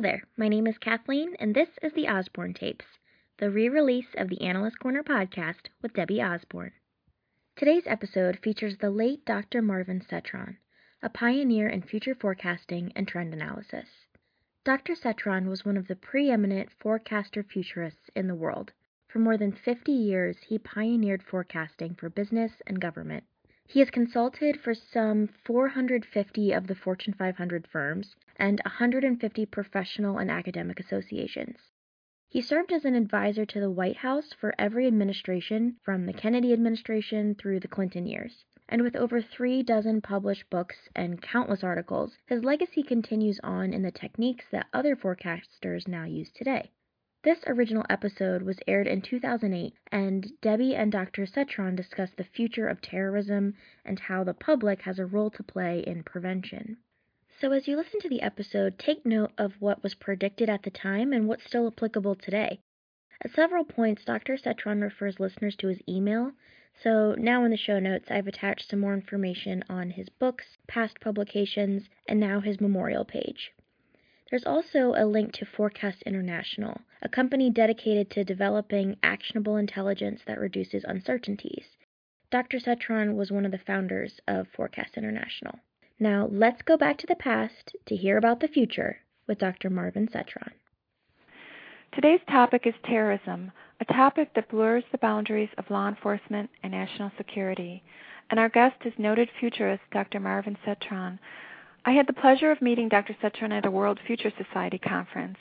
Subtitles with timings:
[0.00, 2.86] Hello there, my name is Kathleen, and this is the Osborne Tapes,
[3.36, 6.72] the re release of the Analyst Corner podcast with Debbie Osborne.
[7.54, 9.60] Today's episode features the late Dr.
[9.60, 10.56] Marvin Cetron,
[11.02, 14.06] a pioneer in future forecasting and trend analysis.
[14.64, 14.94] Dr.
[14.94, 18.72] Cetron was one of the preeminent forecaster futurists in the world.
[19.06, 23.24] For more than 50 years, he pioneered forecasting for business and government.
[23.72, 30.28] He has consulted for some 450 of the Fortune 500 firms and 150 professional and
[30.28, 31.56] academic associations.
[32.28, 36.52] He served as an advisor to the White House for every administration from the Kennedy
[36.52, 42.18] administration through the Clinton years and with over three dozen published books and countless articles,
[42.26, 46.72] his legacy continues on in the techniques that other forecasters now use today.
[47.22, 51.26] This original episode was aired in 2008, and Debbie and Dr.
[51.26, 55.80] Cetron discuss the future of terrorism and how the public has a role to play
[55.80, 56.78] in prevention.
[57.38, 60.70] So, as you listen to the episode, take note of what was predicted at the
[60.70, 62.58] time and what's still applicable today.
[63.20, 64.38] At several points, Dr.
[64.38, 66.32] Cetron refers listeners to his email,
[66.82, 71.00] so now in the show notes, I've attached some more information on his books, past
[71.00, 73.52] publications, and now his memorial page.
[74.30, 80.38] There's also a link to Forecast International, a company dedicated to developing actionable intelligence that
[80.38, 81.76] reduces uncertainties.
[82.30, 82.60] Dr.
[82.60, 85.58] Cetron was one of the founders of Forecast International.
[85.98, 89.68] Now, let's go back to the past to hear about the future with Dr.
[89.68, 90.52] Marvin Cetron.
[91.92, 93.50] Today's topic is terrorism,
[93.80, 97.82] a topic that blurs the boundaries of law enforcement and national security.
[98.30, 100.20] And our guest is noted futurist Dr.
[100.20, 101.18] Marvin Cetron.
[101.84, 103.16] I had the pleasure of meeting Dr.
[103.22, 105.38] Cetron at a World Future Society conference.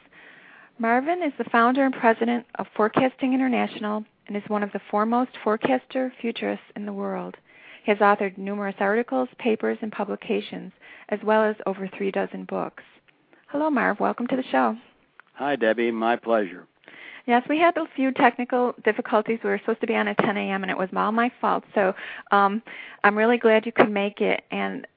[0.77, 5.31] Marvin is the founder and president of Forecasting International and is one of the foremost
[5.43, 7.35] forecaster futurists in the world.
[7.83, 10.71] He has authored numerous articles, papers, and publications,
[11.09, 12.83] as well as over three dozen books.
[13.47, 13.99] Hello, Marv.
[13.99, 14.77] Welcome to the show.
[15.33, 15.91] Hi, Debbie.
[15.91, 16.67] My pleasure.
[17.25, 19.39] Yes, we had a few technical difficulties.
[19.43, 20.63] We were supposed to be on at 10 a.m.
[20.63, 21.65] and it was all my fault.
[21.75, 21.93] So
[22.31, 22.61] um,
[23.03, 24.41] I'm really glad you could make it.
[24.51, 24.87] And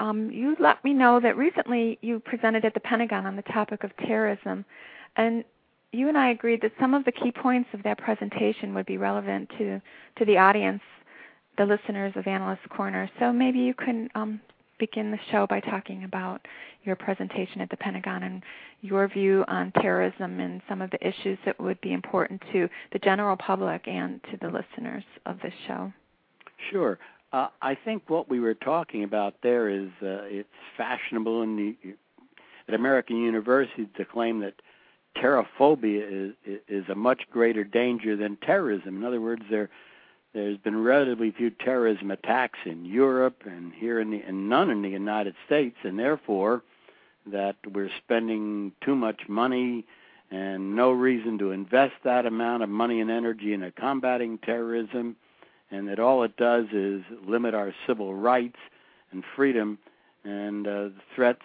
[0.00, 3.84] um, you let me know that recently you presented at the Pentagon on the topic
[3.84, 4.64] of terrorism,
[5.16, 5.44] and
[5.92, 8.96] you and I agreed that some of the key points of that presentation would be
[8.96, 9.80] relevant to
[10.18, 10.82] to the audience,
[11.58, 13.10] the listeners of Analyst Corner.
[13.18, 14.40] So maybe you can um,
[14.78, 16.40] begin the show by talking about
[16.84, 18.42] your presentation at the Pentagon and
[18.80, 22.98] your view on terrorism and some of the issues that would be important to the
[23.00, 25.92] general public and to the listeners of this show.
[26.70, 26.98] Sure.
[27.32, 31.76] Uh, I think what we were talking about there is uh, it's fashionable in the
[32.66, 34.54] at American universities to claim that
[35.16, 38.96] terrophobia is is a much greater danger than terrorism.
[38.96, 39.70] In other words, there
[40.32, 44.82] there's been relatively few terrorism attacks in Europe and here in the and none in
[44.82, 46.62] the United States, and therefore
[47.26, 49.84] that we're spending too much money
[50.30, 55.16] and no reason to invest that amount of money and energy into combating terrorism,
[55.70, 58.58] and that all it does is limit our civil rights
[59.12, 59.78] and freedom,
[60.24, 61.42] and uh, threats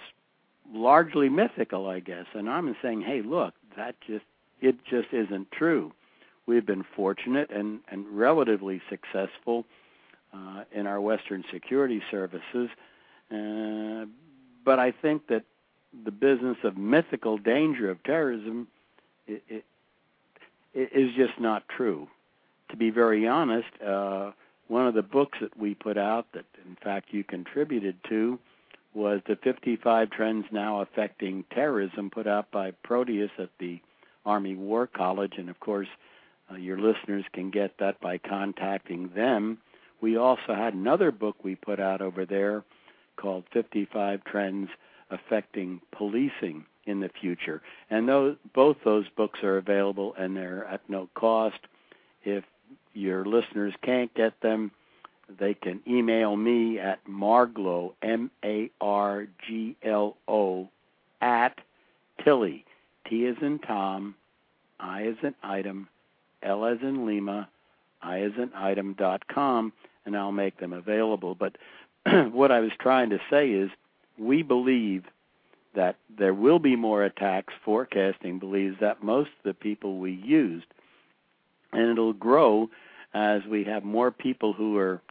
[0.73, 2.25] largely mythical, I guess.
[2.33, 4.25] And I'm saying, hey, look, that just
[4.61, 5.91] it just isn't true
[6.45, 9.65] we've been fortunate and, and relatively successful
[10.33, 12.69] uh, in our Western security services.
[13.31, 14.05] Uh,
[14.63, 15.43] but I think that
[16.03, 18.67] the business of mythical danger of terrorism
[19.27, 19.65] it, it,
[20.73, 22.07] it is just not true.
[22.69, 24.31] To be very honest, uh,
[24.67, 28.39] one of the books that we put out that, in fact, you contributed to
[28.93, 33.79] was the 55 Trends Now Affecting Terrorism, put out by Proteus at the
[34.25, 35.33] Army War College.
[35.37, 35.89] And of course,
[36.51, 39.59] uh, your listeners can get that by contacting them.
[40.01, 42.63] We also had another book we put out over there
[43.17, 44.69] called 55 Trends
[45.11, 47.61] Affecting Policing in the Future.
[47.89, 51.59] And those, both those books are available and they're at no cost.
[52.23, 52.43] If
[52.95, 54.71] your listeners can't get them,
[55.39, 60.69] they can email me at marglo, M A R G L O,
[61.21, 61.59] at
[62.21, 62.63] Tili,
[63.07, 64.15] T as in Tom,
[64.79, 65.87] I as in item,
[66.43, 67.49] L as in Lima,
[68.01, 69.73] I as in item dot com,
[70.05, 71.35] and I'll make them available.
[71.35, 71.57] But
[72.31, 73.69] what I was trying to say is
[74.17, 75.05] we believe
[75.73, 77.53] that there will be more attacks.
[77.63, 80.67] Forecasting believes that most of the people we used,
[81.73, 82.69] and it'll grow
[83.15, 85.01] as we have more people who are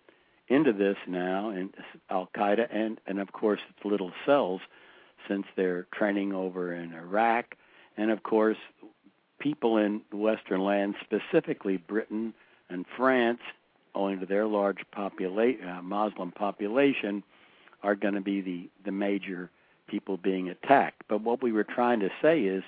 [0.46, 1.72] into this now, and
[2.10, 4.60] Al Qaeda, and and of course its little cells,
[5.26, 7.56] since they're training over in Iraq,
[7.96, 8.58] and of course
[9.38, 12.34] people in the Western lands, specifically Britain
[12.68, 13.40] and France,
[13.94, 17.22] owing to their large popula- uh, Muslim population,
[17.82, 19.50] are going to be the, the major
[19.86, 21.02] people being attacked.
[21.08, 22.62] But what we were trying to say is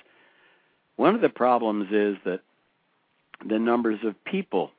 [0.95, 2.41] one of the problems is that
[3.47, 4.71] the numbers of people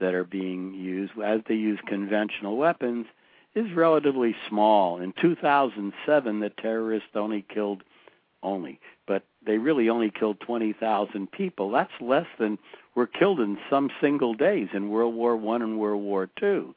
[0.00, 3.06] that are being used as they use conventional weapons
[3.54, 5.00] is relatively small.
[5.00, 7.82] In 2007, the terrorists only killed
[8.42, 11.70] only, but they really only killed 20,000 people.
[11.70, 12.58] That's less than
[12.94, 16.74] were killed in some single days in World War One and World War Two.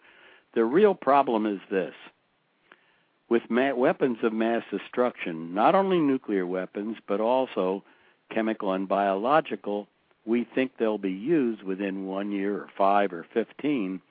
[0.54, 1.94] The real problem is this:
[3.30, 7.84] with ma- weapons of mass destruction, not only nuclear weapons but also
[8.32, 9.88] chemical and biological,
[10.26, 14.02] we think they'll be used within one year or five or 15,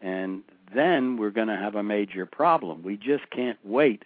[0.00, 0.42] and
[0.74, 2.82] then we're going to have a major problem.
[2.82, 4.04] We just can't wait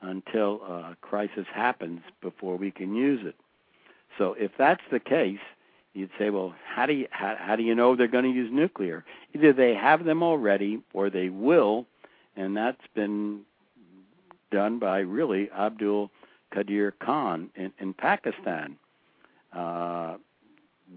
[0.00, 3.36] until a crisis happens before we can use it.
[4.18, 5.40] So if that's the case,
[5.94, 8.50] you'd say, well, how do you how, how do you know they're going to use
[8.52, 9.04] nuclear?
[9.34, 11.86] Either they have them already, or they will,
[12.36, 13.42] and that's been
[14.50, 16.10] done by really Abdul
[16.54, 18.76] Qadir Khan in, in Pakistan.
[19.52, 20.16] Uh,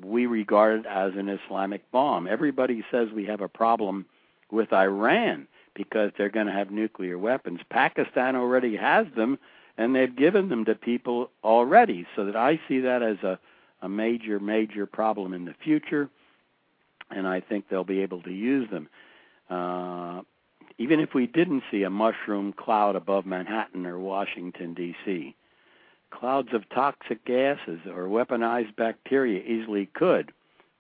[0.03, 2.27] we regard it as an Islamic bomb.
[2.27, 4.05] Everybody says we have a problem
[4.51, 7.61] with Iran because they're going to have nuclear weapons.
[7.69, 9.37] Pakistan already has them,
[9.77, 12.05] and they've given them to people already.
[12.15, 13.39] So that I see that as a,
[13.81, 16.09] a major, major problem in the future,
[17.09, 18.89] and I think they'll be able to use them.
[19.49, 20.21] Uh,
[20.77, 25.35] even if we didn't see a mushroom cloud above Manhattan or Washington, D.C.,
[26.11, 30.31] clouds of toxic gases or weaponized bacteria easily could.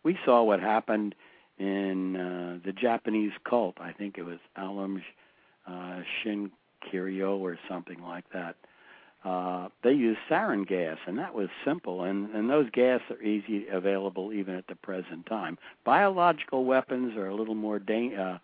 [0.03, 1.15] We saw what happened
[1.57, 3.75] in uh, the Japanese cult.
[3.79, 5.01] I think it was Aum
[5.67, 8.55] uh, Shinrikyo or something like that.
[9.25, 12.05] Uh, they used sarin gas, and that was simple.
[12.05, 15.57] And, and those gas are easy available even at the present time.
[15.83, 18.37] Biological weapons are a little more da- uh,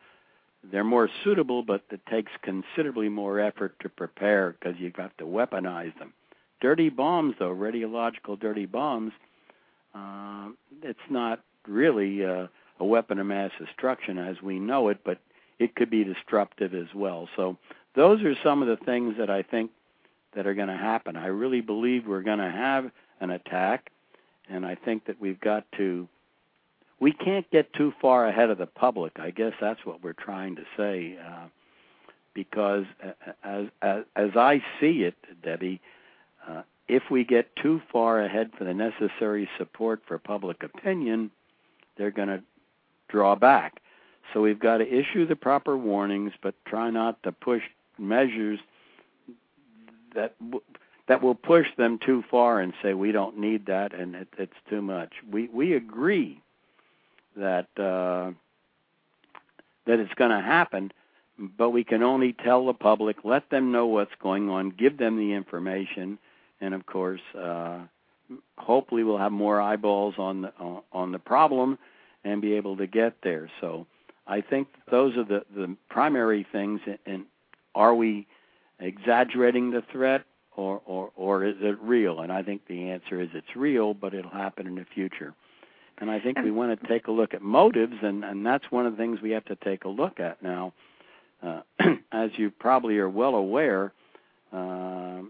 [0.72, 5.18] they're more suitable, but it takes considerably more effort to prepare because you have got
[5.20, 6.14] to weaponize them.
[6.62, 9.12] Dirty bombs, though, radiological dirty bombs,
[9.94, 10.50] uh,
[10.82, 12.48] it's not really uh,
[12.80, 15.20] a weapon of mass destruction as we know it, but
[15.60, 17.30] it could be disruptive as well.
[17.36, 17.58] So
[17.96, 19.72] those are some of the things that I think
[20.36, 21.16] that are going to happen.
[21.16, 22.92] I really believe we're going to have
[23.22, 23.92] an attack,
[24.50, 26.08] and I think that we've got to.
[27.00, 29.14] We can't get too far ahead of the public.
[29.20, 31.48] I guess that's what we're trying to say, uh,
[32.34, 32.86] because
[33.44, 35.82] as, as as I see it, Debbie,
[36.48, 41.32] uh, if we get too far ahead for the necessary support for public opinion,
[41.98, 42.44] they're going to
[43.08, 43.82] draw back.
[44.34, 47.64] So we've got to issue the proper warnings, but try not to push
[47.98, 48.60] measures
[50.14, 50.36] that
[51.08, 54.54] that will push them too far and say we don't need that and it, it's
[54.70, 55.14] too much.
[55.32, 56.42] We we agree
[57.36, 58.32] that uh,
[59.86, 60.92] that it's going to happen,
[61.38, 65.18] but we can only tell the public, let them know what's going on, give them
[65.18, 66.18] the information,
[66.62, 67.80] and of course, uh,
[68.58, 70.52] hopefully we'll have more eyeballs on the
[70.92, 71.78] on the problem
[72.24, 73.50] and be able to get there.
[73.62, 73.86] So
[74.28, 76.82] I think those are the, the primary things.
[77.06, 77.26] And
[77.74, 78.28] are we
[78.80, 80.24] exaggerating the threat
[80.58, 82.22] or, or, or is it real?
[82.22, 85.34] And I think the answer is it's real, but it'll happen in the future.
[85.98, 88.86] And I think we want to take a look at motives, and, and that's one
[88.86, 90.74] of the things we have to take a look at now.
[91.42, 91.62] Uh,
[92.12, 93.94] as you probably are well aware,
[94.52, 95.22] uh,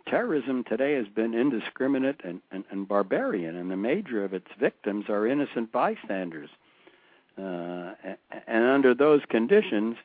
[0.00, 5.06] terrorism today has been indiscriminate and, and, and, barbarian, and the major of its victims
[5.08, 6.50] are innocent bystanders.
[7.38, 7.92] Uh,
[8.46, 9.96] and under those conditions,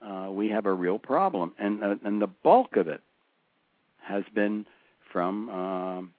[0.00, 3.00] uh, we have a real problem, and uh, and the bulk of it
[4.02, 4.66] has been
[5.12, 6.12] from um,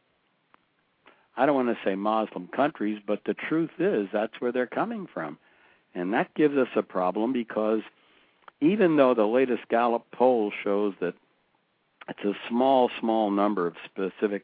[1.35, 5.07] I don't want to say Muslim countries, but the truth is that's where they're coming
[5.11, 5.37] from,
[5.95, 7.81] and that gives us a problem because
[8.61, 11.15] even though the latest Gallup poll shows that
[12.09, 14.43] it's a small, small number of specific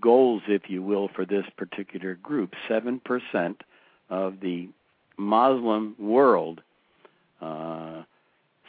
[0.00, 2.54] goals, if you will, for this particular group.
[2.68, 3.00] 7%
[4.10, 4.68] of the
[5.16, 6.62] Muslim world
[7.40, 8.02] uh,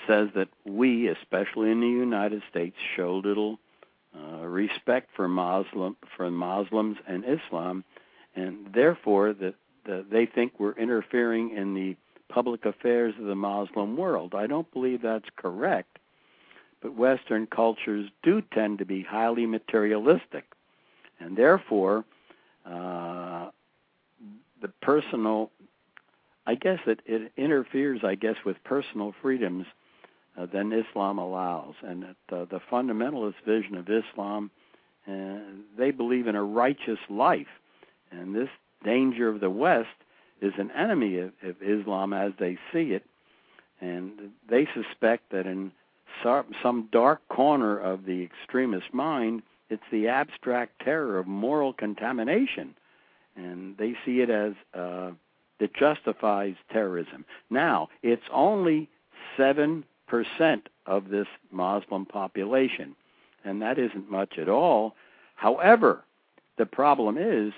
[0.08, 3.60] says that we, especially in the United States, show little
[4.16, 7.84] uh, respect for Muslim for Muslims and Islam,
[8.36, 9.54] and therefore that
[9.86, 11.96] the, they think we're interfering in the
[12.28, 14.34] public affairs of the Muslim world.
[14.34, 15.99] I don't believe that's correct
[16.82, 20.46] but Western cultures do tend to be highly materialistic,
[21.20, 22.06] and therefore,
[22.66, 23.50] uh,
[24.62, 25.52] the personal,
[26.46, 29.66] I guess it, it interferes, I guess, with personal freedoms
[30.38, 34.52] uh, than Islam allows, and that, the fundamentalist vision of Islam,
[35.08, 35.40] uh,
[35.78, 37.48] they believe in a righteous life,
[38.12, 38.50] and this
[38.84, 39.88] danger of the West
[40.42, 43.04] is an enemy of, of Islam as they see it,
[43.82, 44.12] and
[44.50, 45.72] they suspect that in
[46.24, 49.42] some dark corner of the extremist mind.
[49.70, 52.76] It's the abstract terror of moral contamination,
[53.36, 55.12] and they see it as uh,
[55.60, 57.26] that justifies terrorism.
[57.50, 58.90] Now, it's only
[59.38, 62.96] seven percent of this Muslim population,
[63.46, 64.96] and that isn't much at all.
[65.36, 66.04] However,
[66.58, 67.54] the problem is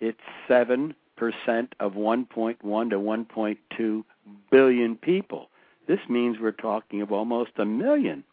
[0.00, 4.04] it's seven percent of 1.1 to 1.2
[4.50, 5.48] billion people.
[5.86, 8.24] This means we're talking of almost a million.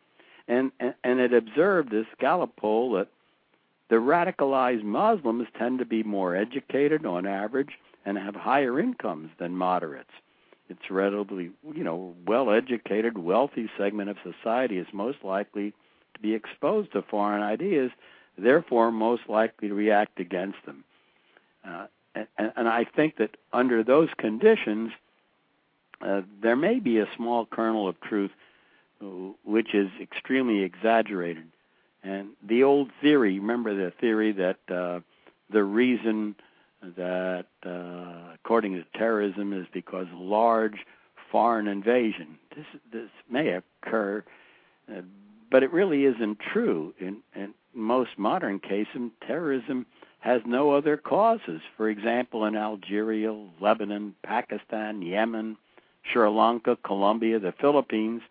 [0.47, 3.07] And, and, and it observed this Gallup poll that
[3.89, 7.71] the radicalized Muslims tend to be more educated on average
[8.05, 10.09] and have higher incomes than moderates.
[10.69, 15.73] It's relatively, you know, well-educated, wealthy segment of society is most likely
[16.15, 17.91] to be exposed to foreign ideas,
[18.37, 20.83] therefore most likely to react against them.
[21.65, 24.91] Uh, and, and I think that under those conditions,
[26.03, 28.31] uh, there may be a small kernel of truth
[29.01, 29.05] uh,
[29.43, 31.45] which is extremely exaggerated.
[32.03, 34.99] And the old theory, remember the theory that uh,
[35.51, 36.35] the reason
[36.97, 40.85] that, uh, according to terrorism, is because large
[41.31, 42.37] foreign invasion.
[42.55, 44.23] This this may occur,
[44.91, 45.01] uh,
[45.49, 46.93] but it really isn't true.
[46.99, 49.85] In, in most modern cases, terrorism
[50.19, 51.61] has no other causes.
[51.77, 55.57] For example, in Algeria, Lebanon, Pakistan, Yemen,
[56.11, 58.21] Sri Lanka, Colombia, the Philippines,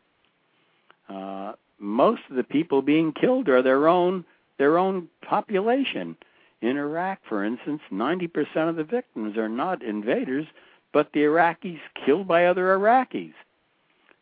[1.09, 4.25] uh, most of the people being killed are their own
[4.59, 6.17] their own population.
[6.61, 10.47] In Iraq, for instance, 90% of the victims are not invaders,
[10.93, 13.33] but the Iraqis killed by other Iraqis.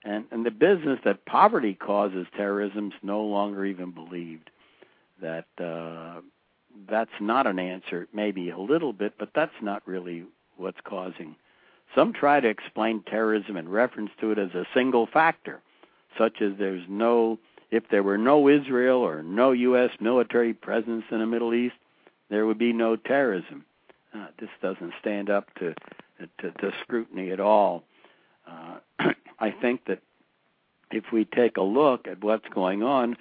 [0.02, 4.48] And, and the business that poverty causes terrorism is no longer even believed.
[5.20, 6.22] That uh,
[6.88, 10.24] that's not an answer, maybe a little bit, but that's not really
[10.56, 11.36] what's causing.
[11.94, 15.60] Some try to explain terrorism in reference to it as a single factor,
[16.16, 17.38] such as there's no,
[17.70, 19.90] if there were no Israel or no U.S.
[20.00, 21.74] military presence in the Middle East,
[22.28, 23.64] there would be no terrorism.
[24.14, 25.74] Uh, this doesn't stand up to,
[26.38, 27.82] to, to scrutiny at all.
[28.46, 28.78] Uh,
[29.38, 30.00] I think that
[30.92, 33.16] if we take a look at what's going on,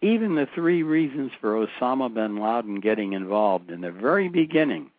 [0.00, 4.90] even the three reasons for Osama bin Laden getting involved in the very beginning,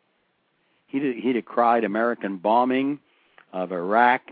[0.87, 2.99] he he decried American bombing
[3.53, 4.31] of Iraq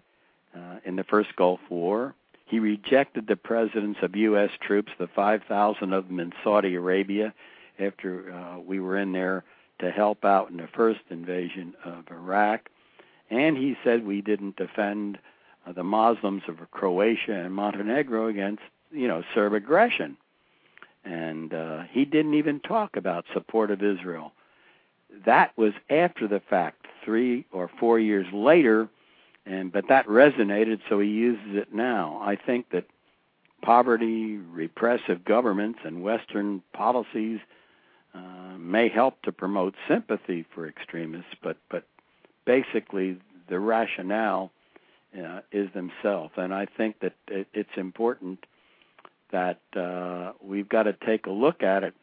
[0.56, 2.13] uh, in the first Gulf War.
[2.46, 4.50] He rejected the presence of U.S.
[4.60, 7.34] troops, the 5,000 of them in Saudi Arabia,
[7.80, 9.46] after uh, we were in there
[9.80, 12.70] to help out in the first invasion of Iraq.
[13.30, 15.18] And he said we didn't defend
[15.66, 20.18] uh, the Muslims of Croatia and Montenegro against, you know, Serb aggression
[21.04, 24.34] and uh, he didn't even talk about support of Israel.
[25.25, 28.88] That was after the fact, three or four years later,
[29.45, 32.19] and but that resonated, so he uses it now.
[32.24, 32.86] I think that
[33.62, 37.39] poverty, repressive governments, and Western policies
[38.13, 41.86] uh, may help to promote sympathy for extremists, but but
[42.45, 44.51] basically the rationale
[45.17, 48.45] uh, is themselves, and I think that it, it's important
[49.31, 51.93] that uh, we've got to take a look at it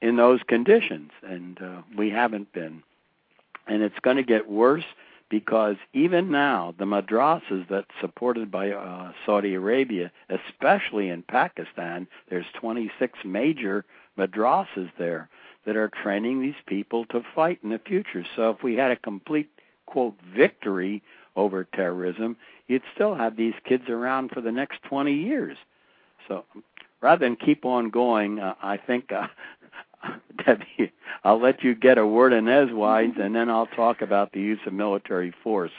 [0.00, 2.82] in those conditions, and uh, we haven't been.
[3.66, 4.84] And it's going to get worse
[5.30, 12.46] because even now, the madrasas that's supported by uh, Saudi Arabia, especially in Pakistan, there's
[12.54, 13.84] 26 major
[14.18, 15.28] madrasas there
[15.66, 18.24] that are training these people to fight in the future.
[18.36, 19.50] So if we had a complete
[19.86, 21.02] quote victory
[21.36, 25.58] over terrorism, you'd still have these kids around for the next 20 years.
[26.26, 26.44] So
[27.00, 29.28] rather than keep on going, uh, I think uh,
[30.44, 30.92] Debbie,
[31.24, 34.60] I'll let you get a word in edgewise, and then I'll talk about the use
[34.66, 35.72] of military force.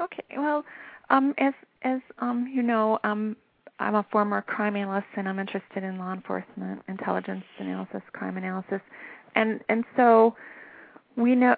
[0.00, 0.24] Okay.
[0.36, 0.64] Well,
[1.10, 3.36] um, as as um, you know, um,
[3.78, 8.80] I'm a former crime analyst, and I'm interested in law enforcement, intelligence analysis, crime analysis,
[9.34, 10.36] and and so
[11.16, 11.56] we know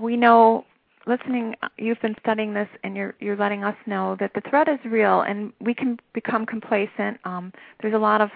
[0.00, 0.64] we know
[1.06, 4.78] listening, you've been studying this, and you're you're letting us know that the threat is
[4.84, 7.18] real, and we can become complacent.
[7.24, 8.30] Um, there's a lot of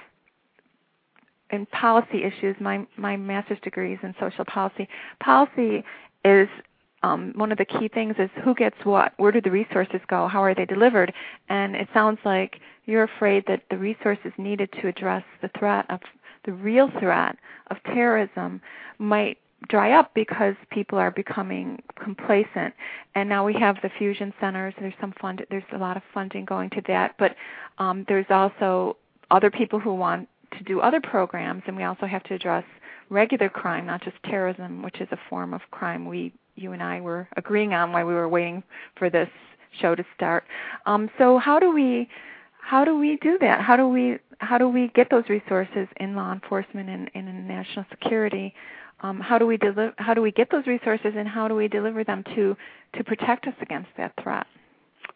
[1.50, 2.56] in policy issues.
[2.60, 4.88] My my master's degree is in social policy.
[5.20, 5.84] Policy
[6.24, 6.48] is
[7.02, 10.26] um, one of the key things is who gets what, where do the resources go,
[10.26, 11.12] how are they delivered,
[11.48, 16.00] and it sounds like you're afraid that the resources needed to address the threat of
[16.44, 17.36] the real threat
[17.70, 18.60] of terrorism
[18.98, 19.38] might
[19.68, 22.72] dry up because people are becoming complacent
[23.16, 26.44] and now we have the fusion centers there's some fund there's a lot of funding
[26.44, 27.34] going to that but
[27.78, 28.96] um, there's also
[29.32, 32.64] other people who want to do other programs and we also have to address
[33.10, 37.00] regular crime not just terrorism which is a form of crime we you and I
[37.00, 38.62] were agreeing on while we were waiting
[38.98, 39.28] for this
[39.80, 40.44] show to start
[40.86, 42.08] um, so how do we
[42.68, 43.62] how do we do that?
[43.62, 47.48] How do we how do we get those resources in law enforcement and, and in
[47.48, 48.54] national security?
[49.00, 49.94] Um, how do we deliver?
[49.96, 52.54] How do we get those resources, and how do we deliver them to
[52.96, 54.46] to protect us against that threat?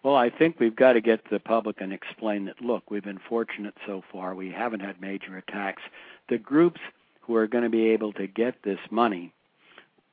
[0.02, 2.60] Well, I think we've got to get to the public and explain that.
[2.60, 5.82] Look, we've been fortunate so far; we haven't had major attacks.
[6.28, 6.80] The groups
[7.20, 9.32] who are going to be able to get this money,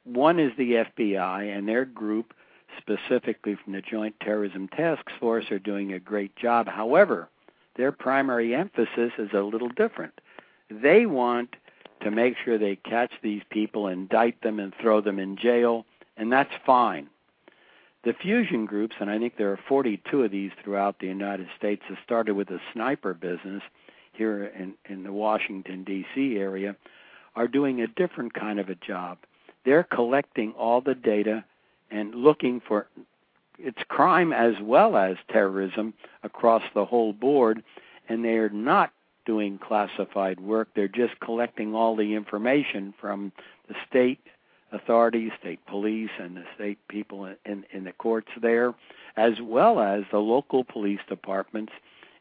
[0.03, 2.33] one is the FBI and their group
[2.77, 6.67] specifically from the Joint Terrorism Task Force are doing a great job.
[6.67, 7.29] However,
[7.75, 10.21] their primary emphasis is a little different.
[10.69, 11.55] They want
[12.01, 16.31] to make sure they catch these people, indict them, and throw them in jail, and
[16.31, 17.09] that's fine.
[18.03, 21.83] The fusion groups, and I think there are 42 of these throughout the United States,
[21.89, 23.61] have started with a sniper business
[24.13, 26.37] here in, in the Washington, D.C.
[26.37, 26.75] area,
[27.35, 29.17] are doing a different kind of a job.
[29.65, 31.43] They're collecting all the data
[31.91, 32.87] and looking for
[33.61, 37.61] it's crime as well as terrorism across the whole board,
[38.07, 38.93] and they are not
[39.25, 40.69] doing classified work.
[40.73, 43.33] They're just collecting all the information from
[43.67, 44.19] the state
[44.71, 48.73] authorities, state police, and the state people in, in the courts there,
[49.17, 51.73] as well as the local police departments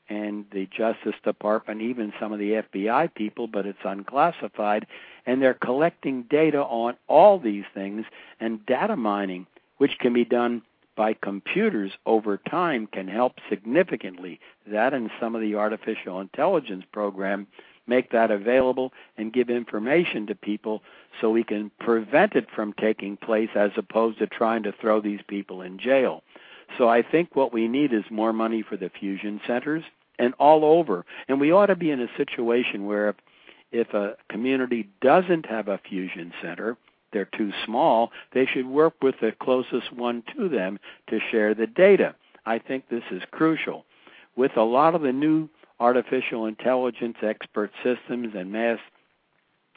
[0.08, 4.86] and the Justice Department, even some of the FBI people, but it's unclassified.
[5.26, 8.06] And they're collecting data on all these things
[8.40, 10.62] and data mining which can be done
[10.96, 14.40] by computers over time can help significantly.
[14.66, 17.46] That and some of the artificial intelligence program
[17.88, 20.82] make that available and give information to people
[21.20, 25.20] so we can prevent it from taking place as opposed to trying to throw these
[25.26, 26.22] people in jail.
[26.76, 29.84] So I think what we need is more money for the fusion centers
[30.18, 31.06] and all over.
[31.28, 33.16] And we ought to be in a situation where if,
[33.72, 36.76] if a community doesn't have a fusion center,
[37.12, 40.78] they're too small, they should work with the closest one to them
[41.08, 42.14] to share the data.
[42.44, 43.84] I think this is crucial.
[44.36, 45.48] With a lot of the new
[45.80, 48.78] artificial intelligence expert systems and mass,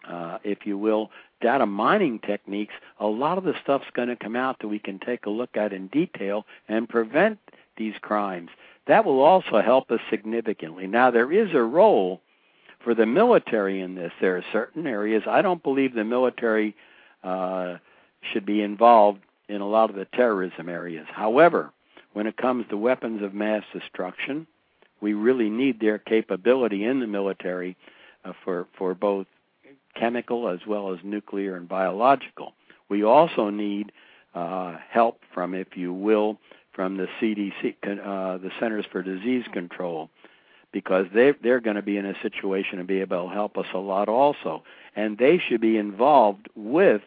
[0.08, 1.12] uh, if you will,
[1.42, 5.00] data mining techniques, a lot of the stuff's going to come out that we can
[5.00, 7.40] take a look at in detail and prevent
[7.78, 8.50] these crimes.
[8.88, 10.88] That will also help us significantly.
[10.88, 12.22] Now, there is a role
[12.84, 14.12] for the military in this.
[14.20, 15.24] There are certain areas.
[15.28, 16.76] I don't believe the military
[17.24, 17.78] uh,
[18.22, 21.06] should be involved in a lot of the terrorism areas.
[21.12, 21.72] However,
[22.14, 24.48] when it comes to weapons of mass destruction,
[25.02, 27.76] we really need their capability in the military
[28.24, 29.28] uh, for for both
[29.96, 32.54] chemical as well as nuclear and biological.
[32.90, 33.92] We also need
[34.34, 36.38] uh, help from, if you will,
[36.74, 40.10] from the CDC, uh, the Centers for Disease Control,
[40.72, 43.68] because they they're going to be in a situation to be able to help us
[43.74, 44.64] a lot also
[44.96, 47.02] and they should be involved with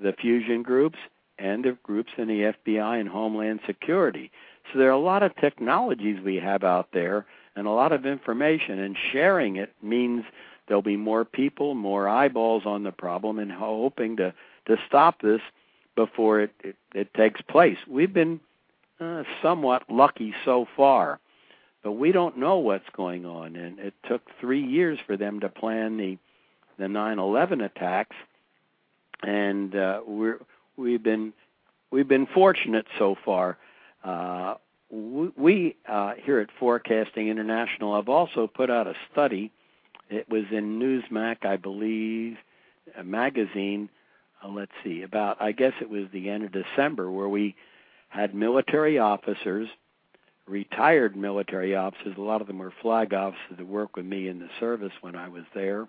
[0.00, 0.98] the fusion groups
[1.38, 4.30] and the groups in the FBI and Homeland Security.
[4.72, 8.06] So there are a lot of technologies we have out there and a lot of
[8.06, 10.24] information, and sharing it means
[10.66, 14.34] there'll be more people, more eyeballs on the problem, and hoping to
[14.66, 15.40] to stop this
[15.94, 17.78] before it it, it takes place.
[17.88, 18.40] We've been
[19.00, 21.20] uh, somewhat lucky so far,
[21.82, 25.48] but we don't know what's going on, and it took three years for them to
[25.48, 26.18] plan the
[26.76, 28.16] the 9/11 attacks,
[29.22, 30.40] and uh, we're
[30.76, 31.32] we've been
[31.90, 33.58] we've been fortunate so far.
[34.04, 34.54] Uh,
[34.90, 39.50] we uh, here at Forecasting International have also put out a study.
[40.10, 42.36] It was in Newsmax, I believe,
[42.96, 43.88] a magazine.
[44.42, 47.56] Uh, let's see, about I guess it was the end of December, where we
[48.08, 49.68] had military officers,
[50.46, 52.14] retired military officers.
[52.16, 55.16] A lot of them were flag officers that worked with me in the service when
[55.16, 55.88] I was there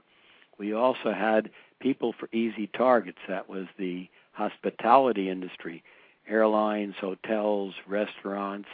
[0.58, 1.50] we also had
[1.80, 3.18] people for easy targets.
[3.28, 5.84] That was the hospitality industry,
[6.30, 8.68] airlines, hotels, restaurants,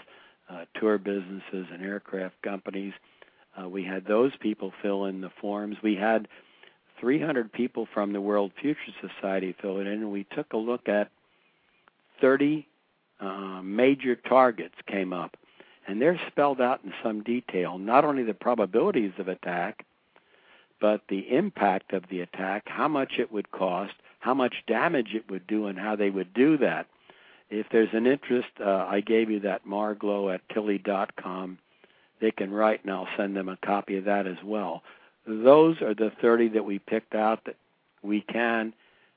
[0.50, 2.94] uh, tour businesses, and aircraft companies.
[3.60, 5.78] Uh, we had those people fill in the forms.
[5.84, 6.28] We had
[7.00, 10.88] 300 people from the World Future Society fill it in, and we took a look
[10.88, 11.10] at
[12.22, 12.68] 30
[13.20, 15.38] uh, major targets came up,
[15.88, 17.78] and they're spelled out in some detail.
[17.78, 19.86] Not only the probabilities of attack,
[20.80, 25.30] but the impact of the attack, how much it would cost, how much damage it
[25.30, 26.88] would do, and how they would do that.
[27.52, 31.60] If there's an interest, uh, I gave you that marglo at tili.com.
[32.20, 34.84] They can write, and I'll send them a copy of that as well.
[35.28, 37.58] Those are the 30 that we picked out that
[38.02, 38.74] we can,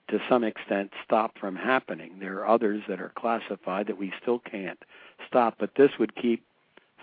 [0.08, 2.18] to some extent, stop from happening.
[2.18, 4.78] There are others that are classified that we still can't
[5.26, 6.44] stop, but this would keep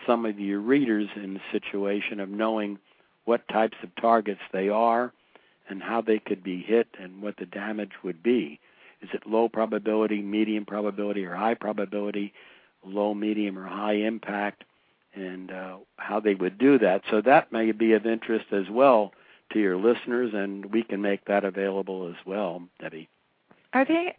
[0.05, 2.77] some of your readers in the situation of knowing–
[3.25, 5.13] what types of targets they are
[5.69, 8.59] and how they could be hit and what the damage would be.
[9.01, 12.33] Is it low probability, medium probability, or high probability,
[12.83, 14.63] low, medium, or high impact?
[15.13, 17.01] and uh, how they would do that.
[17.09, 19.13] So that may be of interest as well
[19.51, 23.09] to your listeners, and we can make that available as well, Debbie.
[23.73, 24.15] Are they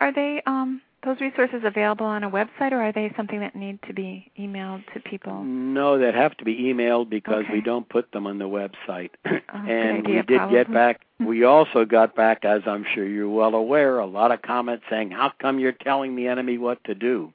[0.00, 3.80] are they um, those resources available on a website, or are they something that need
[3.88, 5.42] to be emailed to people?
[5.42, 7.54] No, they have to be emailed because okay.
[7.54, 9.10] we don't put them on the website.
[9.26, 10.56] Oh, and we did probably.
[10.56, 11.00] get back.
[11.00, 11.26] Mm-hmm.
[11.26, 15.10] We also got back, as I'm sure you're well aware, a lot of comments saying,
[15.10, 17.32] "How come you're telling the enemy what to do?"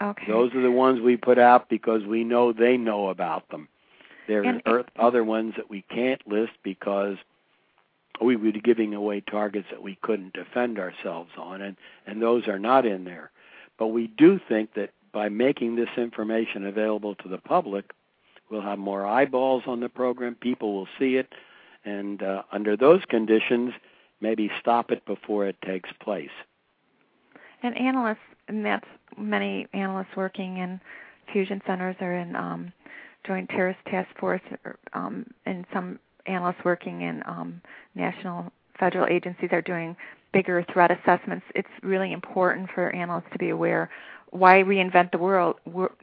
[0.00, 0.26] Okay.
[0.30, 3.68] Those are the ones we put out because we know they know about them.
[4.28, 7.16] There And- are other ones that we can't list because
[8.20, 11.76] we would be giving away targets that we couldn't defend ourselves on, and,
[12.06, 13.30] and those are not in there.
[13.78, 17.92] But we do think that by making this information available to the public,
[18.50, 21.32] we'll have more eyeballs on the program, people will see it,
[21.84, 23.72] and uh, under those conditions,
[24.20, 26.30] maybe stop it before it takes place.
[27.62, 30.80] And analysts, and that's many analysts working in
[31.32, 32.72] fusion centers or in um,
[33.26, 37.60] Joint Terrorist Task Force, or, um, and some analysts working in um,
[37.94, 39.96] national federal agencies are doing
[40.32, 41.46] bigger threat assessments.
[41.54, 43.90] It's really important for analysts to be aware
[44.30, 45.56] why reinvent the world,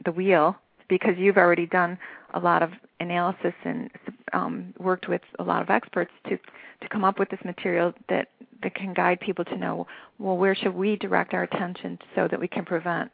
[0.04, 0.56] the wheel,
[0.88, 1.98] because you've already done
[2.34, 3.90] a lot of analysis and
[4.32, 6.38] um, worked with a lot of experts to
[6.80, 8.28] to come up with this material that
[8.62, 9.86] that can guide people to know
[10.18, 13.10] well where should we direct our attention so that we can prevent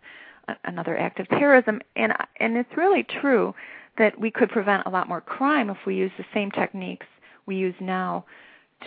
[0.65, 3.55] another act of terrorism and and it's really true
[4.01, 7.07] that we could prevent a lot more crime if we use the same techniques
[7.45, 8.25] we use now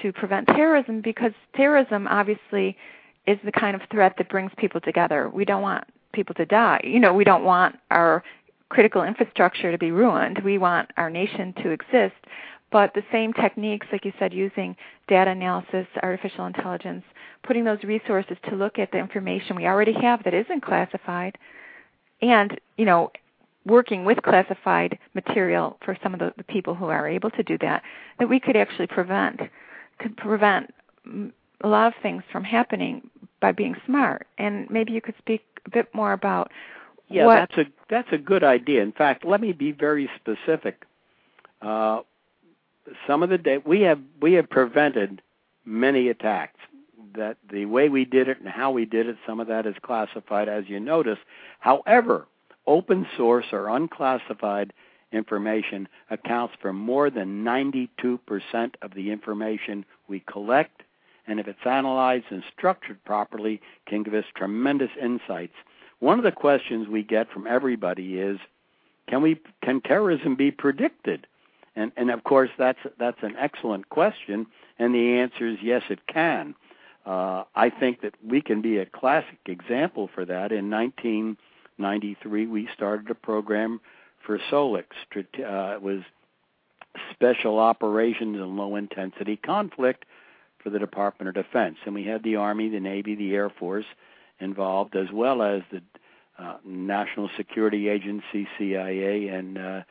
[0.01, 2.75] to prevent terrorism because terrorism obviously
[3.27, 5.29] is the kind of threat that brings people together.
[5.29, 6.81] We don't want people to die.
[6.83, 8.23] You know, we don't want our
[8.69, 10.41] critical infrastructure to be ruined.
[10.43, 12.15] We want our nation to exist.
[12.71, 14.75] But the same techniques, like you said, using
[15.07, 17.03] data analysis, artificial intelligence,
[17.43, 21.37] putting those resources to look at the information we already have that isn't classified,
[22.23, 23.11] and you know,
[23.65, 27.57] working with classified material for some of the, the people who are able to do
[27.59, 27.83] that,
[28.19, 29.41] that we could actually prevent
[29.99, 30.73] could prevent
[31.61, 34.27] a lot of things from happening by being smart.
[34.37, 36.51] And maybe you could speak a bit more about
[37.09, 38.81] yeah, what that's a that's a good idea.
[38.81, 40.85] In fact, let me be very specific.
[41.61, 42.01] Uh,
[43.07, 45.21] some of the day we have we have prevented
[45.65, 46.59] many attacks.
[47.15, 49.75] That the way we did it and how we did it, some of that is
[49.83, 51.19] classified, as you notice.
[51.59, 52.25] However,
[52.65, 54.73] open source or unclassified
[55.11, 57.89] information accounts for more than 92%
[58.81, 60.81] of the information we collect,
[61.27, 65.53] and if it's analyzed and structured properly, can give us tremendous insights.
[65.99, 68.39] One of the questions we get from everybody is,
[69.07, 71.27] can we can terrorism be predicted?
[71.75, 74.47] And and of course that's that's an excellent question,
[74.79, 76.55] and the answer is yes, it can.
[77.05, 80.51] Uh, I think that we can be a classic example for that.
[80.51, 80.69] In
[81.77, 83.81] 1993, we started a program
[84.25, 84.85] for SOLIX.
[85.15, 86.01] Uh, it was
[87.13, 90.05] Special Operations and Low Intensity Conflict
[90.63, 91.77] for the Department of Defense.
[91.85, 93.85] And we had the Army, the Navy, the Air Force
[94.39, 95.81] involved, as well as the
[96.39, 99.81] uh, National Security Agency, CIA, and uh,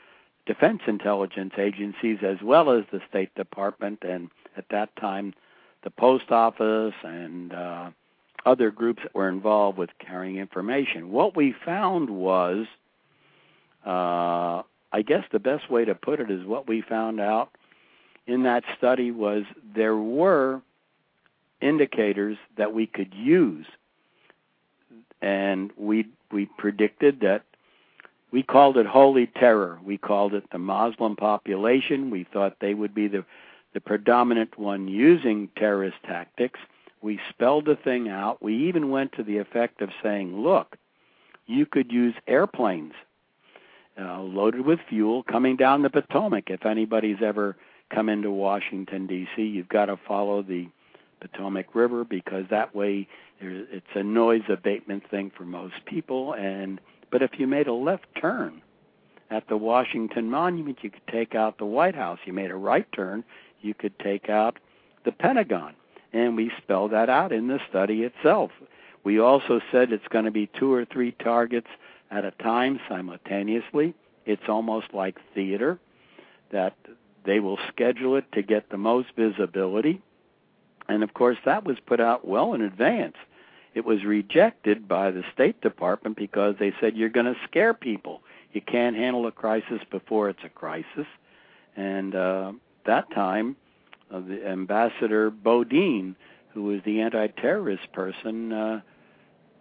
[0.46, 5.34] defense intelligence agencies, as well as the State Department, and at that time,
[5.84, 7.90] the Post Office and uh,
[8.44, 11.12] other groups that were involved with carrying information.
[11.12, 12.66] What we found was
[13.84, 17.50] uh, I guess the best way to put it is what we found out
[18.26, 20.60] in that study was there were
[21.60, 23.66] indicators that we could use,
[25.20, 27.42] and we we predicted that
[28.30, 29.78] we called it holy terror.
[29.84, 32.10] We called it the Muslim population.
[32.10, 33.24] We thought they would be the
[33.74, 36.60] the predominant one using terrorist tactics.
[37.02, 38.42] We spelled the thing out.
[38.42, 40.76] We even went to the effect of saying, look,
[41.46, 42.92] you could use airplanes
[44.00, 46.44] uh, loaded with fuel coming down the Potomac.
[46.48, 47.56] If anybody's ever
[47.92, 50.68] come into Washington D.C., you've got to follow the
[51.20, 53.08] Potomac River because that way
[53.40, 56.34] it's a noise abatement thing for most people.
[56.34, 58.62] And but if you made a left turn
[59.30, 62.18] at the Washington Monument, you could take out the White House.
[62.24, 63.24] You made a right turn,
[63.60, 64.58] you could take out
[65.04, 65.74] the Pentagon.
[66.12, 68.50] And we spelled that out in the study itself.
[69.04, 71.68] We also said it's going to be two or three targets
[72.10, 73.94] at a time simultaneously.
[74.26, 75.78] It's almost like theater
[76.52, 76.76] that
[77.24, 80.00] they will schedule it to get the most visibility.
[80.88, 83.16] And of course, that was put out well in advance.
[83.74, 88.20] It was rejected by the State Department because they said you're going to scare people.
[88.52, 91.06] You can't handle a crisis before it's a crisis.
[91.74, 92.52] And uh,
[92.84, 93.56] that time,
[94.20, 96.16] the Ambassador Bodine,
[96.52, 98.80] who was the anti-terrorist person, uh,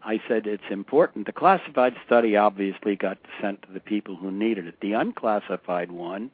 [0.04, 1.26] I said it's important.
[1.26, 4.76] The classified study obviously got sent to the people who needed it.
[4.82, 6.32] The unclassified one,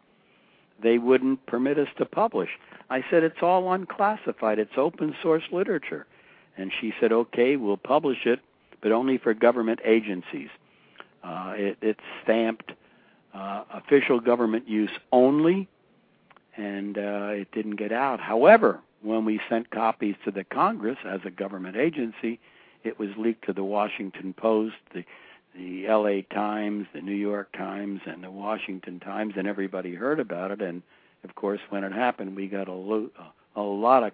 [0.81, 2.49] they wouldn't permit us to publish.
[2.89, 4.59] I said it's all unclassified.
[4.59, 6.05] It's open source literature.
[6.55, 8.39] And she said, okay, we'll publish it,
[8.81, 10.49] but only for government agencies.
[11.23, 12.71] Uh, it, it's stamped
[13.33, 15.67] uh, official government use only,
[16.57, 18.19] and uh, it didn't get out.
[18.19, 22.39] However, when we sent copies to the Congress as a government agency,
[22.83, 25.03] it was leaked to the Washington Post, the
[25.55, 30.51] the LA Times, the New York Times, and the Washington Times, and everybody heard about
[30.51, 30.61] it.
[30.61, 30.83] And
[31.23, 33.09] of course, when it happened, we got a, lo-
[33.55, 34.11] a lot of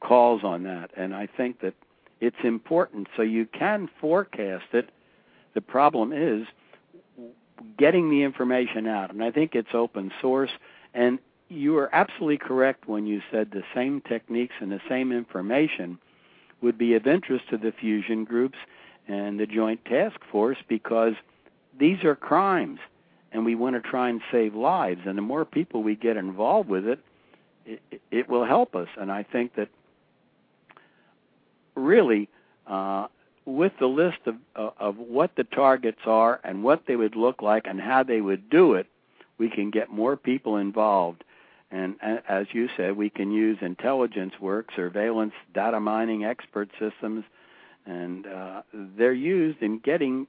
[0.00, 0.90] calls on that.
[0.96, 1.74] And I think that
[2.20, 4.90] it's important so you can forecast it.
[5.54, 6.46] The problem is
[7.78, 10.50] getting the information out, and I think it's open source.
[10.92, 11.18] And
[11.48, 15.98] you are absolutely correct when you said the same techniques and the same information
[16.60, 18.58] would be of interest to the fusion groups
[19.06, 21.14] and the Joint Task Force because
[21.78, 22.80] these are crimes
[23.32, 25.00] and we want to try and save lives.
[25.06, 26.98] And the more people we get involved with it,
[27.64, 27.80] it,
[28.10, 28.88] it will help us.
[28.98, 29.68] And I think that
[31.74, 32.28] really,
[32.66, 33.06] uh,
[33.44, 37.40] with the list of, uh, of what the targets are and what they would look
[37.40, 38.86] like and how they would do it,
[39.38, 41.24] we can get more people involved.
[41.70, 47.24] And as you said, we can use intelligence work, surveillance, data mining, expert systems,
[47.84, 50.26] and uh, they're used in getting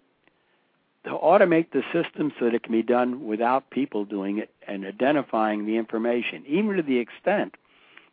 [1.05, 4.85] to automate the system so that it can be done without people doing it and
[4.85, 7.55] identifying the information, even to the extent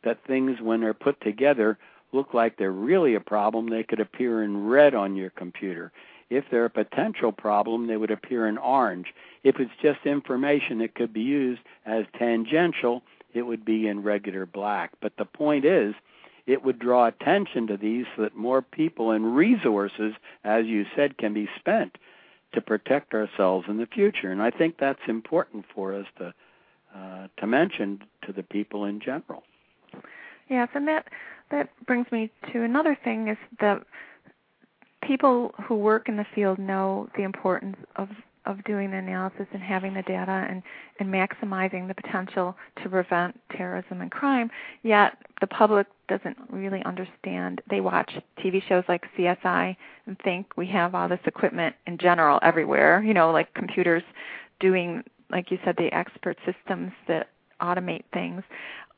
[0.05, 1.79] that things, when they're put together,
[2.12, 3.69] look like they're really a problem.
[3.69, 5.91] They could appear in red on your computer.
[6.31, 9.12] If they're a potential problem, they would appear in orange.
[9.43, 13.03] If it's just information that could be used as tangential,
[13.37, 14.92] it would be in regular black.
[15.01, 15.94] But the point is,
[16.46, 21.18] it would draw attention to these so that more people and resources, as you said,
[21.18, 21.99] can be spent
[22.55, 24.31] to protect ourselves in the future.
[24.31, 26.33] And I think that's important for us to
[26.94, 29.42] uh, to mention to the people in general.
[30.49, 31.09] Yes, and that
[31.51, 33.83] that brings me to another thing is that
[35.03, 38.09] people who work in the field know the importance of
[38.46, 40.62] of doing the analysis and having the data and,
[41.00, 44.50] and maximizing the potential to prevent terrorism and crime,
[44.82, 47.61] yet the public doesn't really understand.
[47.68, 52.38] They watch TV shows like CSI and think we have all this equipment in general
[52.42, 54.02] everywhere, you know, like computers
[54.61, 57.28] doing, like you said, the expert systems that
[57.61, 58.42] automate things.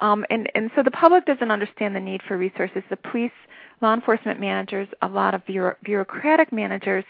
[0.00, 2.82] Um, and, and so the public doesn't understand the need for resources.
[2.90, 3.32] The police,
[3.80, 7.04] law enforcement managers, a lot of bureau- bureaucratic managers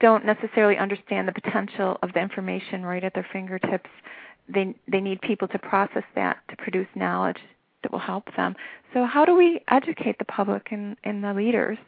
[0.00, 3.90] don't necessarily understand the potential of the information right at their fingertips.
[4.48, 7.38] They they need people to process that to produce knowledge
[7.82, 8.56] that will help them.
[8.94, 11.78] So how do we educate the public and, and the leaders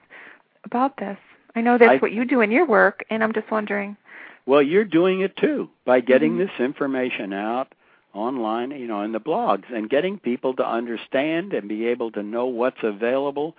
[0.65, 1.19] about this?
[1.55, 3.97] I know that's I, what you do in your work, and I'm just wondering.
[4.47, 6.41] Well, you're doing it too by getting mm-hmm.
[6.41, 7.75] this information out
[8.13, 12.23] online, you know, in the blogs and getting people to understand and be able to
[12.23, 13.57] know what's available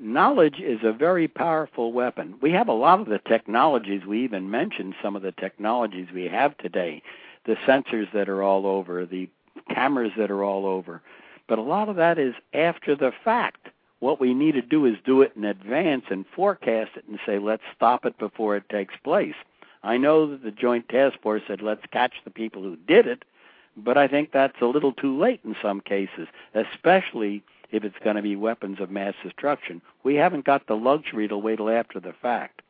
[0.00, 2.34] knowledge is a very powerful weapon.
[2.40, 6.28] We have a lot of the technologies, we even mentioned some of the technologies we
[6.28, 7.02] have today,
[7.44, 9.28] the sensors that are all over, the
[9.68, 11.02] cameras that are all over.
[11.48, 13.68] But a lot of that is after the fact.
[13.98, 17.38] What we need to do is do it in advance and forecast it and say,
[17.38, 19.34] let's stop it before it takes place.
[19.82, 23.24] I know that the Joint Task Force said, let's catch the people who did it,
[23.76, 28.16] but I think that's a little too late in some cases, especially if it's going
[28.16, 29.82] to be weapons of mass destruction.
[30.02, 32.62] We haven't got the luxury to wait till after the fact.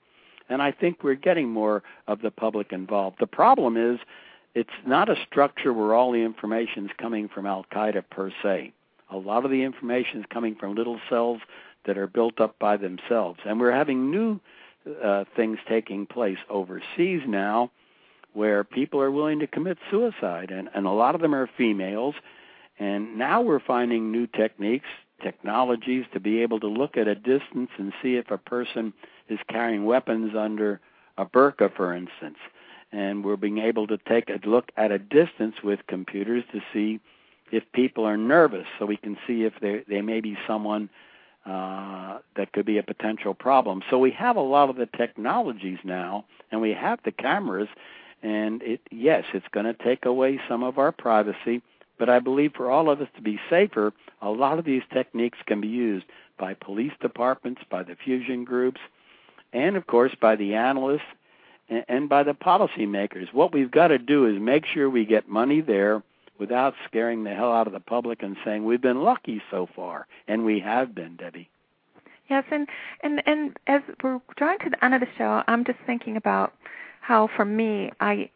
[0.49, 3.17] And I think we're getting more of the public involved.
[3.21, 4.01] The problem is
[4.55, 8.73] it's not a structure where all the information is coming from Al Qaeda per se.
[9.11, 11.41] A lot of the information is coming from little cells
[11.87, 13.41] that are built up by themselves.
[13.47, 14.41] And we're having new
[15.03, 17.71] uh, things taking place overseas now
[18.33, 20.51] where people are willing to commit suicide.
[20.51, 22.15] And, and a lot of them are females
[22.81, 24.89] and now we're finding new techniques,
[25.23, 28.95] technologies to be able to look at a distance and see if a person
[29.29, 30.81] is carrying weapons under
[31.19, 32.39] a burqa, for instance.
[32.91, 37.01] And we're being able to take a look at a distance with computers to see
[37.53, 40.89] if people are nervous, so we can see if they may be someone
[41.45, 43.83] uh, that could be a potential problem.
[43.91, 47.69] So we have a lot of the technologies now, and we have the cameras,
[48.23, 51.63] and it yes, it's going to take away some of our privacy,
[52.01, 55.39] but I believe for all of us to be safer, a lot of these techniques
[55.47, 56.07] can be used
[56.39, 58.81] by police departments, by the fusion groups,
[59.53, 61.05] and of course by the analysts
[61.69, 63.33] and by the policymakers.
[63.35, 66.03] What we've got to do is make sure we get money there
[66.39, 70.07] without scaring the hell out of the public and saying we've been lucky so far,
[70.27, 71.51] and we have been, Debbie.
[72.31, 72.67] Yes, and
[73.03, 76.55] and and as we're drawing to the end of the show, I'm just thinking about
[77.03, 78.31] how, for me, I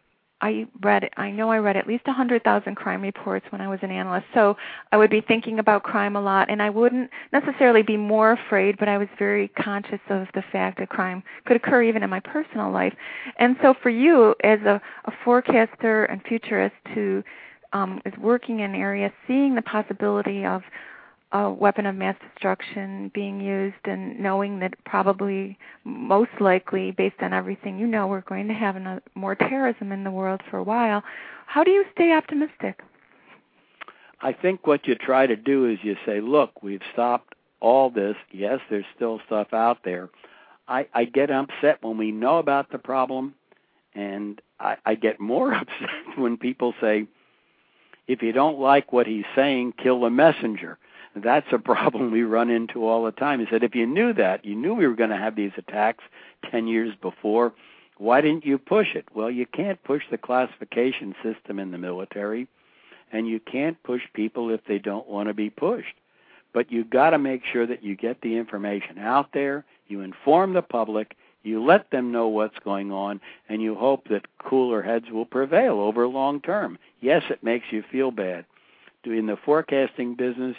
[0.45, 3.79] I read I know I read at least a 100,000 crime reports when I was
[3.81, 4.27] an analyst.
[4.35, 4.59] So
[4.93, 8.77] I would be thinking about crime a lot and I wouldn't necessarily be more afraid,
[8.79, 12.21] but I was very conscious of the fact that crime could occur even in my
[12.21, 12.93] personal life.
[13.39, 17.25] And so for you as a, a forecaster and futurist who
[17.73, 20.63] um, is working in areas seeing the possibility of
[21.35, 27.33] a weapon of mass destruction being used and knowing that probably most likely based on
[27.33, 30.59] everything you know we're going to have another, uh, more terrorism in the world for
[30.59, 31.03] a while
[31.47, 32.81] how do you stay optimistic?
[34.21, 38.17] I think what you try to do is you say look we've stopped all this.
[38.31, 40.11] Yes there's still stuff out there.
[40.69, 43.35] I i get upset when we know about the problem
[43.95, 47.09] and i i get more upset when people say
[48.07, 50.79] if you don't like what he's saying kill the messenger
[51.17, 53.41] that's a problem we run into all the time.
[53.41, 56.05] He said, if you knew that, you knew we were going to have these attacks
[56.51, 57.53] 10 years before,
[57.99, 59.07] why didn't you push it?
[59.15, 62.49] Well, you can't push the classification system in the military,
[63.13, 65.95] and you can't push people if they don't want to be pushed.
[66.53, 70.53] But you've got to make sure that you get the information out there, you inform
[70.53, 75.07] the public, you let them know what's going on, and you hope that cooler heads
[75.11, 76.79] will prevail over long term.
[77.01, 78.47] Yes, it makes you feel bad.
[79.05, 80.57] In the forecasting business,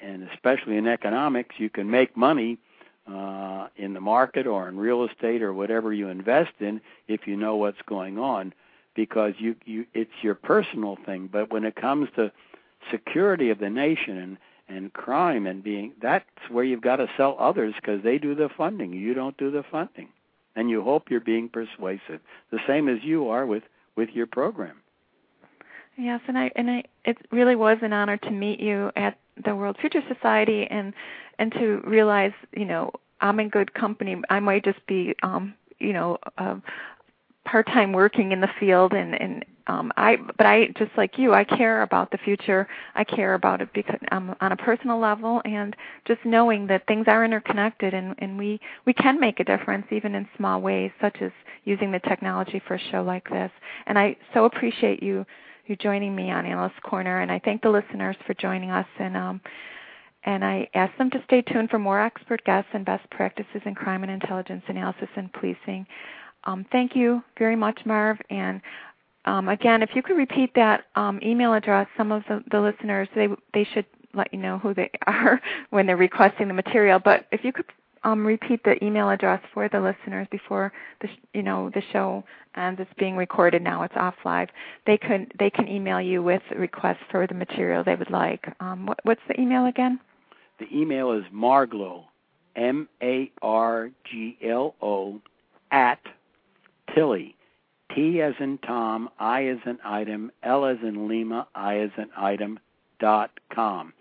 [0.00, 2.58] and especially in economics, you can make money
[3.06, 7.36] uh, in the market or in real estate or whatever you invest in if you
[7.36, 8.52] know what's going on,
[8.94, 11.28] because you you it's your personal thing.
[11.30, 12.32] But when it comes to
[12.90, 17.36] security of the nation and and crime and being that's where you've got to sell
[17.38, 18.92] others because they do the funding.
[18.92, 20.08] You don't do the funding.
[20.56, 23.64] And you hope you're being persuasive the same as you are with
[23.96, 24.76] with your program.
[25.96, 29.54] Yes and i and i it really was an honor to meet you at the
[29.54, 30.92] World Future Society and
[31.38, 34.16] and to realize, you know, I'm in good company.
[34.28, 36.56] I might just be, um, you know, uh,
[37.46, 41.44] part-time working in the field, and and um, I, but I just like you, I
[41.44, 42.68] care about the future.
[42.94, 45.74] I care about it because um, on a personal level, and
[46.06, 50.14] just knowing that things are interconnected, and and we we can make a difference even
[50.14, 51.32] in small ways, such as
[51.64, 53.50] using the technology for a show like this.
[53.86, 55.24] And I so appreciate you
[55.66, 58.86] you joining me on Analyst Corner, and I thank the listeners for joining us.
[58.98, 59.40] And um,
[60.24, 63.74] and I ask them to stay tuned for more expert guests and best practices in
[63.74, 65.86] crime and intelligence analysis and policing.
[66.44, 68.18] Um, thank you very much, Marv.
[68.28, 68.60] And
[69.24, 73.08] um, again, if you could repeat that um, email address, some of the, the listeners
[73.14, 76.98] they they should let you know who they are when they're requesting the material.
[76.98, 77.66] But if you could
[78.04, 82.24] um, repeat the email address for the listeners before the sh- you know the show
[82.54, 83.82] and it's being recorded now.
[83.82, 84.48] It's off live.
[84.86, 88.52] They can they can email you with requests for the material they would like.
[88.60, 90.00] Um, what, what's the email again?
[90.58, 92.04] The email is Marglo,
[92.56, 95.20] M A R G L O,
[95.70, 96.00] at
[96.90, 97.34] Tili,
[97.94, 102.08] T as in Tom, I as in item, L as in Lima, I as in
[102.16, 102.58] item,
[102.98, 103.92] dot com.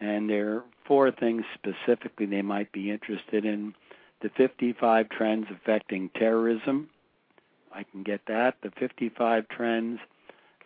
[0.00, 3.74] And they're four things specifically they might be interested in
[4.22, 6.88] the 55 trends affecting terrorism.
[7.72, 8.56] I can get that.
[8.62, 9.98] The 55 trends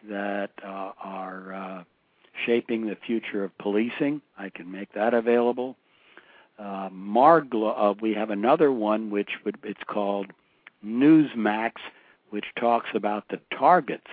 [0.09, 1.85] that uh, are uh,
[2.47, 4.21] shaping the future of policing.
[4.37, 5.77] I can make that available.
[6.59, 10.27] Uh, Marglo, uh, we have another one which would, it's called
[10.85, 11.73] Newsmax,
[12.31, 14.09] which talks about the targets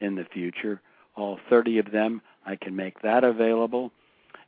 [0.00, 0.80] in the future.
[1.16, 3.92] All 30 of them, I can make that available.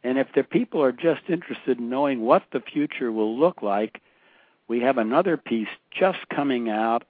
[0.04, 4.00] And if the people are just interested in knowing what the future will look like,
[4.68, 7.04] we have another piece just coming out.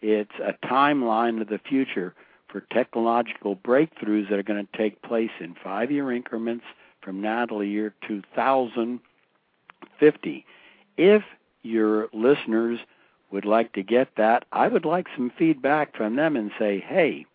[0.00, 2.14] It's a timeline of the future
[2.48, 6.64] for technological breakthroughs that are going to take place in five year increments
[7.00, 10.46] from now to the year 2050.
[10.96, 11.22] If
[11.62, 12.78] your listeners
[13.30, 17.26] would like to get that, I would like some feedback from them and say, hey,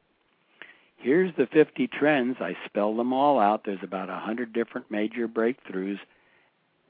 [0.98, 2.38] here's the 50 trends.
[2.40, 3.64] I spell them all out.
[3.66, 6.00] There's about 100 different major breakthroughs.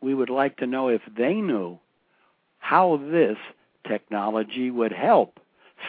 [0.02, 1.80] We would like to know if they knew
[2.60, 3.38] how this
[3.88, 5.40] technology would help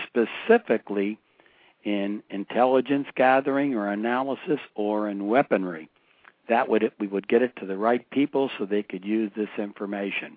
[0.06, 1.18] specifically
[1.84, 5.88] in intelligence gathering or analysis or in weaponry.
[6.48, 9.48] That would we would get it to the right people so they could use this
[9.56, 10.36] information.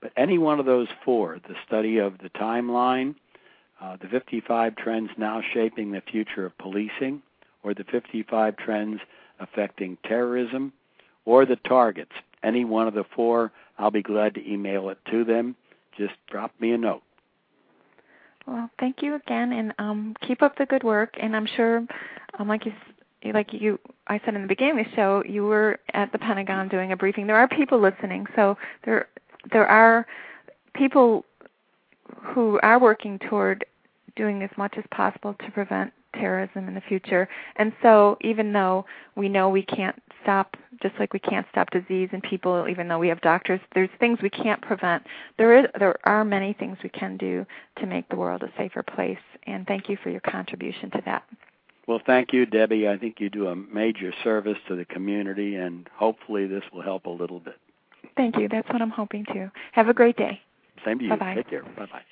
[0.00, 3.14] But any one of those four, the study of the timeline,
[3.80, 7.22] uh, the 55 trends now shaping the future of policing,
[7.62, 9.00] or the 55 trends
[9.38, 10.72] affecting terrorism,
[11.24, 12.12] or the targets.
[12.42, 15.56] Any one of the four, I'll be glad to email it to them.
[15.96, 17.02] Just drop me a note.
[18.46, 21.16] Well, thank you again, and um, keep up the good work.
[21.20, 21.86] And I'm sure,
[22.38, 22.72] um, like you,
[23.32, 26.68] like you, I said in the beginning of the show, you were at the Pentagon
[26.68, 27.26] doing a briefing.
[27.26, 29.08] There are people listening, so there
[29.52, 30.06] there are
[30.74, 31.24] people
[32.22, 33.64] who are working toward
[34.16, 37.28] doing as much as possible to prevent terrorism in the future.
[37.56, 38.84] And so, even though
[39.16, 42.98] we know we can't stop, just like we can't stop disease in people, even though
[42.98, 45.04] we have doctors, there's things we can't prevent.
[45.38, 47.46] There is, there are many things we can do
[47.78, 49.18] to make the world a safer place.
[49.46, 51.22] And thank you for your contribution to that.
[51.86, 52.88] Well, thank you, Debbie.
[52.88, 57.06] I think you do a major service to the community, and hopefully this will help
[57.06, 57.56] a little bit.
[58.16, 58.48] Thank you.
[58.48, 59.50] That's what I'm hoping to.
[59.72, 60.40] Have a great day.
[60.84, 61.10] Same to you.
[61.10, 61.34] Bye-bye.
[61.34, 61.64] Take care.
[61.76, 62.02] Bye bye.